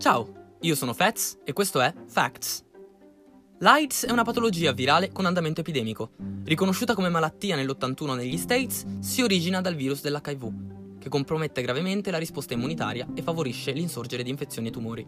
Ciao, 0.00 0.56
io 0.62 0.74
sono 0.74 0.94
Fats 0.94 1.40
e 1.44 1.52
questo 1.52 1.78
è 1.78 1.92
Facts. 2.06 2.64
L'AIDS 3.58 4.06
è 4.06 4.10
una 4.10 4.24
patologia 4.24 4.72
virale 4.72 5.12
con 5.12 5.26
andamento 5.26 5.60
epidemico. 5.60 6.12
Riconosciuta 6.42 6.94
come 6.94 7.10
malattia 7.10 7.54
nell'81 7.54 8.16
negli 8.16 8.38
States, 8.38 8.86
si 9.00 9.20
origina 9.20 9.60
dal 9.60 9.74
virus 9.74 10.00
dell'HIV, 10.00 10.98
che 10.98 11.10
compromette 11.10 11.60
gravemente 11.60 12.10
la 12.10 12.16
risposta 12.16 12.54
immunitaria 12.54 13.06
e 13.12 13.20
favorisce 13.20 13.72
l'insorgere 13.72 14.22
di 14.22 14.30
infezioni 14.30 14.68
e 14.68 14.70
tumori. 14.70 15.06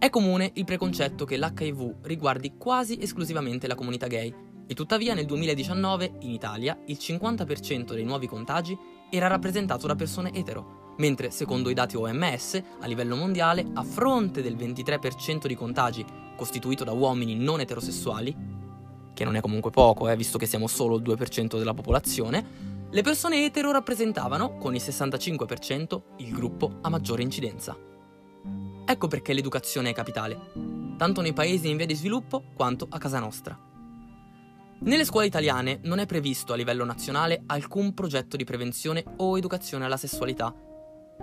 È 0.00 0.10
comune 0.10 0.50
il 0.54 0.64
preconcetto 0.64 1.24
che 1.24 1.36
l'HIV 1.36 1.98
riguardi 2.02 2.54
quasi 2.58 2.98
esclusivamente 3.00 3.68
la 3.68 3.76
comunità 3.76 4.08
gay, 4.08 4.34
e 4.66 4.74
tuttavia 4.74 5.14
nel 5.14 5.26
2019 5.26 6.14
in 6.22 6.30
Italia 6.30 6.76
il 6.86 6.96
50% 7.00 7.94
dei 7.94 8.04
nuovi 8.04 8.26
contagi 8.26 8.76
era 9.10 9.28
rappresentato 9.28 9.86
da 9.86 9.94
persone 9.94 10.34
etero, 10.34 10.81
mentre 10.96 11.30
secondo 11.30 11.70
i 11.70 11.74
dati 11.74 11.96
OMS 11.96 12.62
a 12.80 12.86
livello 12.86 13.16
mondiale, 13.16 13.64
a 13.74 13.82
fronte 13.82 14.42
del 14.42 14.56
23% 14.56 15.46
di 15.46 15.54
contagi 15.54 16.04
costituito 16.36 16.84
da 16.84 16.92
uomini 16.92 17.36
non 17.36 17.60
eterosessuali, 17.60 18.34
che 19.14 19.24
non 19.24 19.36
è 19.36 19.40
comunque 19.40 19.70
poco, 19.70 20.08
eh, 20.08 20.16
visto 20.16 20.38
che 20.38 20.46
siamo 20.46 20.66
solo 20.66 20.96
il 20.96 21.02
2% 21.02 21.58
della 21.58 21.74
popolazione, 21.74 22.70
le 22.90 23.02
persone 23.02 23.44
etero 23.44 23.70
rappresentavano, 23.70 24.58
con 24.58 24.74
il 24.74 24.82
65%, 24.82 26.02
il 26.18 26.32
gruppo 26.32 26.78
a 26.82 26.88
maggiore 26.88 27.22
incidenza. 27.22 27.76
Ecco 28.84 29.08
perché 29.08 29.32
l'educazione 29.32 29.90
è 29.90 29.94
capitale, 29.94 30.50
tanto 30.98 31.20
nei 31.20 31.32
paesi 31.32 31.70
in 31.70 31.76
via 31.76 31.86
di 31.86 31.94
sviluppo 31.94 32.42
quanto 32.54 32.86
a 32.90 32.98
casa 32.98 33.18
nostra. 33.18 33.58
Nelle 34.80 35.04
scuole 35.04 35.26
italiane 35.26 35.78
non 35.84 36.00
è 36.00 36.06
previsto 36.06 36.52
a 36.52 36.56
livello 36.56 36.84
nazionale 36.84 37.44
alcun 37.46 37.94
progetto 37.94 38.36
di 38.36 38.44
prevenzione 38.44 39.04
o 39.18 39.38
educazione 39.38 39.84
alla 39.84 39.96
sessualità 39.96 40.52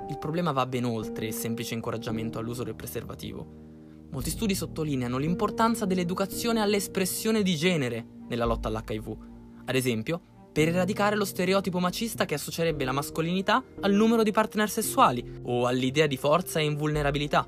il 0.09 0.17
problema 0.17 0.51
va 0.51 0.65
ben 0.65 0.85
oltre 0.85 1.27
il 1.27 1.33
semplice 1.33 1.73
incoraggiamento 1.73 2.39
all'uso 2.39 2.63
del 2.63 2.75
preservativo. 2.75 3.67
Molti 4.11 4.31
studi 4.31 4.55
sottolineano 4.55 5.17
l'importanza 5.17 5.85
dell'educazione 5.85 6.61
all'espressione 6.61 7.43
di 7.43 7.55
genere 7.55 8.05
nella 8.27 8.45
lotta 8.45 8.67
all'HIV. 8.67 9.17
Ad 9.65 9.75
esempio, 9.75 10.21
per 10.51 10.69
eradicare 10.69 11.15
lo 11.15 11.25
stereotipo 11.25 11.79
macista 11.79 12.25
che 12.25 12.33
associerebbe 12.33 12.83
la 12.83 12.91
mascolinità 12.91 13.63
al 13.81 13.93
numero 13.93 14.23
di 14.23 14.31
partner 14.31 14.69
sessuali 14.69 15.41
o 15.43 15.67
all'idea 15.67 16.07
di 16.07 16.17
forza 16.17 16.59
e 16.59 16.63
invulnerabilità, 16.63 17.47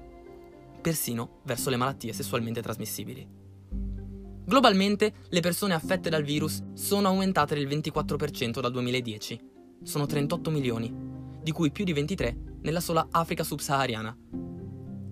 persino 0.82 1.40
verso 1.44 1.70
le 1.72 1.78
malattie 1.78 2.14
sessualmente 2.14 2.62
trasmissibili. 2.62 3.28
Globalmente, 4.44 5.14
le 5.30 5.40
persone 5.40 5.74
affette 5.74 6.10
dal 6.10 6.24
virus 6.24 6.62
sono 6.74 7.08
aumentate 7.08 7.56
del 7.56 7.68
24% 7.68 8.60
dal 8.60 8.72
2010. 8.72 9.50
Sono 9.84 10.06
38 10.06 10.52
milioni, 10.52 11.11
di 11.42 11.52
cui 11.52 11.72
più 11.72 11.84
di 11.84 11.94
23 11.94 12.52
nella 12.62 12.80
sola 12.80 13.08
Africa 13.12 13.44
subsahariana. 13.44 14.16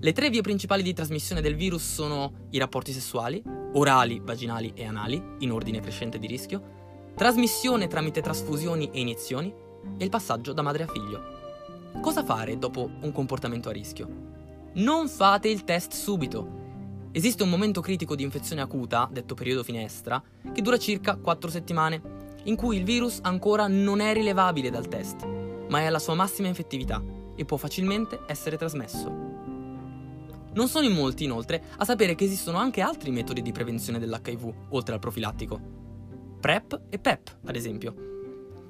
Le 0.01 0.13
tre 0.13 0.29
vie 0.29 0.41
principali 0.41 0.81
di 0.81 0.93
trasmissione 0.93 1.41
del 1.41 1.55
virus 1.55 1.93
sono 1.93 2.47
i 2.51 2.57
rapporti 2.57 2.93
sessuali, 2.93 3.43
orali, 3.73 4.21
vaginali 4.23 4.71
e 4.73 4.85
anali, 4.85 5.21
in 5.39 5.51
ordine 5.51 5.81
crescente 5.81 6.19
di 6.19 6.27
rischio, 6.27 7.11
trasmissione 7.15 7.87
tramite 7.87 8.21
trasfusioni 8.21 8.89
e 8.91 9.01
iniezioni 9.01 9.53
e 9.97 10.03
il 10.03 10.09
passaggio 10.09 10.53
da 10.53 10.61
madre 10.61 10.83
a 10.83 10.87
figlio. 10.87 11.37
Cosa 12.01 12.23
fare 12.23 12.57
dopo 12.57 12.89
un 13.01 13.11
comportamento 13.11 13.67
a 13.67 13.73
rischio? 13.73 14.07
Non 14.75 15.09
fate 15.09 15.49
il 15.49 15.65
test 15.65 15.91
subito. 15.91 16.57
Esiste 17.11 17.43
un 17.43 17.49
momento 17.49 17.81
critico 17.81 18.15
di 18.15 18.23
infezione 18.23 18.61
acuta, 18.61 19.09
detto 19.11 19.33
periodo 19.33 19.63
finestra, 19.63 20.21
che 20.53 20.61
dura 20.61 20.77
circa 20.77 21.17
4 21.17 21.49
settimane, 21.49 22.01
in 22.43 22.55
cui 22.55 22.77
il 22.77 22.85
virus 22.85 23.19
ancora 23.23 23.67
non 23.67 23.99
è 23.99 24.13
rilevabile 24.13 24.69
dal 24.69 24.87
test 24.87 25.38
ma 25.69 25.79
è 25.79 25.85
alla 25.85 25.99
sua 25.99 26.13
massima 26.13 26.47
infettività 26.47 27.01
e 27.35 27.45
può 27.45 27.57
facilmente 27.57 28.19
essere 28.27 28.57
trasmesso. 28.57 29.29
Non 30.51 30.67
sono 30.67 30.85
in 30.85 30.93
molti, 30.93 31.23
inoltre, 31.23 31.63
a 31.77 31.85
sapere 31.85 32.15
che 32.15 32.25
esistono 32.25 32.57
anche 32.57 32.81
altri 32.81 33.11
metodi 33.11 33.41
di 33.41 33.51
prevenzione 33.51 33.99
dell'HIV, 33.99 34.53
oltre 34.69 34.95
al 34.95 34.99
profilattico. 34.99 35.59
PrEP 36.39 36.81
e 36.89 36.99
PEP, 36.99 37.37
ad 37.45 37.55
esempio. 37.55 37.93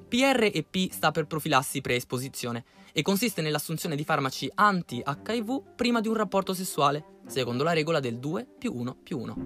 PR 0.08 0.50
e 0.52 0.66
P 0.68 0.90
sta 0.90 1.10
per 1.10 1.26
profilassi 1.26 1.80
preesposizione 1.80 2.64
e 2.92 3.02
consiste 3.02 3.42
nell'assunzione 3.42 3.96
di 3.96 4.04
farmaci 4.04 4.50
anti-HIV 4.52 5.74
prima 5.76 6.00
di 6.00 6.08
un 6.08 6.14
rapporto 6.14 6.52
sessuale, 6.52 7.20
secondo 7.26 7.62
la 7.62 7.72
regola 7.72 8.00
del 8.00 8.18
2 8.18 8.46
più 8.58 8.74
1 8.74 8.96
più 9.02 9.18
1. 9.18 9.36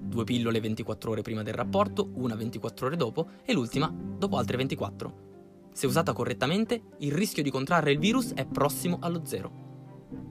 Due 0.00 0.24
pillole 0.24 0.60
24 0.60 1.10
ore 1.10 1.22
prima 1.22 1.42
del 1.42 1.54
rapporto, 1.54 2.10
una 2.14 2.36
24 2.36 2.86
ore 2.86 2.96
dopo 2.96 3.28
e 3.44 3.52
l'ultima 3.52 3.92
dopo 3.92 4.36
altre 4.36 4.56
24. 4.56 5.21
Se 5.72 5.86
usata 5.86 6.12
correttamente, 6.12 6.82
il 6.98 7.12
rischio 7.12 7.42
di 7.42 7.50
contrarre 7.50 7.92
il 7.92 7.98
virus 7.98 8.32
è 8.34 8.44
prossimo 8.44 8.98
allo 9.00 9.22
zero. 9.24 9.70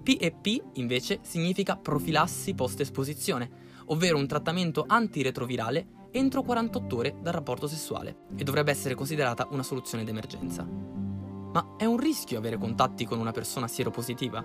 PEP 0.04 0.64
invece 0.74 1.20
significa 1.24 1.76
profilassi 1.76 2.54
post-esposizione, 2.54 3.50
ovvero 3.86 4.18
un 4.18 4.28
trattamento 4.28 4.86
antiretrovirale 4.88 6.00
entro 6.12 6.44
48 6.44 6.96
ore 6.96 7.16
dal 7.22 7.34
rapporto 7.34 7.68
sessuale 7.68 8.28
e 8.36 8.44
dovrebbe 8.44 8.72
essere 8.72 8.96
considerata 8.96 9.48
una 9.52 9.64
soluzione 9.64 10.04
d'emergenza. 10.04 10.64
Ma 10.64 11.76
è 11.78 11.86
un 11.86 11.98
rischio 11.98 12.38
avere 12.38 12.58
contatti 12.58 13.06
con 13.06 13.20
una 13.20 13.32
persona 13.32 13.68
sieropositiva? 13.68 14.44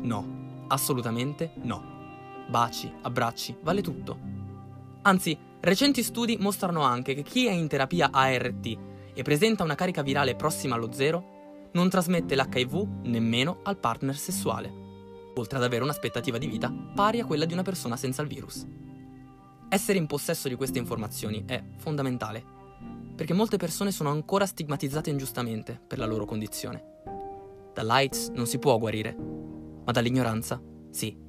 No, 0.00 0.64
assolutamente 0.68 1.52
no. 1.62 1.96
Baci, 2.48 2.92
abbracci, 3.02 3.56
vale 3.62 3.82
tutto. 3.82 4.18
Anzi, 5.02 5.38
recenti 5.60 6.02
studi 6.02 6.36
mostrano 6.38 6.82
anche 6.82 7.14
che 7.14 7.22
chi 7.22 7.46
è 7.46 7.52
in 7.52 7.68
terapia 7.68 8.10
ART 8.10 8.87
e 9.18 9.22
presenta 9.24 9.64
una 9.64 9.74
carica 9.74 10.02
virale 10.02 10.36
prossima 10.36 10.76
allo 10.76 10.92
zero, 10.92 11.70
non 11.72 11.90
trasmette 11.90 12.36
l'HIV 12.36 13.00
nemmeno 13.02 13.58
al 13.64 13.76
partner 13.76 14.16
sessuale, 14.16 14.72
oltre 15.34 15.58
ad 15.58 15.64
avere 15.64 15.82
un'aspettativa 15.82 16.38
di 16.38 16.46
vita 16.46 16.72
pari 16.94 17.18
a 17.18 17.24
quella 17.24 17.44
di 17.44 17.52
una 17.52 17.62
persona 17.62 17.96
senza 17.96 18.22
il 18.22 18.28
virus. 18.28 18.64
Essere 19.68 19.98
in 19.98 20.06
possesso 20.06 20.46
di 20.46 20.54
queste 20.54 20.78
informazioni 20.78 21.42
è 21.46 21.60
fondamentale, 21.78 22.44
perché 23.16 23.34
molte 23.34 23.56
persone 23.56 23.90
sono 23.90 24.10
ancora 24.10 24.46
stigmatizzate 24.46 25.10
ingiustamente 25.10 25.80
per 25.84 25.98
la 25.98 26.06
loro 26.06 26.24
condizione. 26.24 26.84
Dall'AIDS 27.74 28.28
non 28.28 28.46
si 28.46 28.60
può 28.60 28.78
guarire, 28.78 29.16
ma 29.16 29.90
dall'ignoranza 29.90 30.62
sì. 30.90 31.26